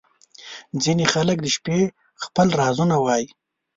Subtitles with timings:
[0.83, 1.79] •ځینې خلک د شپې
[2.23, 3.27] خپل رازونه وایې.